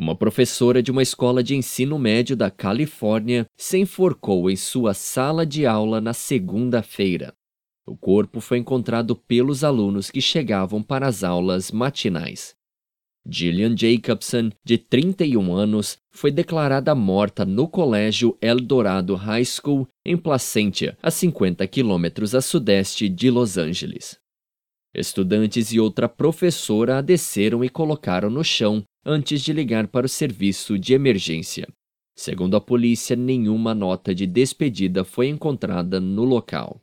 [0.00, 5.44] Uma professora de uma escola de ensino médio da Califórnia se enforcou em sua sala
[5.44, 7.34] de aula na segunda-feira.
[7.86, 12.54] O corpo foi encontrado pelos alunos que chegavam para as aulas matinais.
[13.28, 20.96] Gillian Jacobson, de 31 anos, foi declarada morta no colégio Eldorado High School, em Placentia,
[21.02, 24.18] a 50 quilômetros a sudeste de Los Angeles.
[24.94, 30.08] Estudantes e outra professora a desceram e colocaram no chão antes de ligar para o
[30.08, 31.66] serviço de emergência.
[32.14, 36.78] Segundo a polícia, nenhuma nota de despedida foi encontrada no local.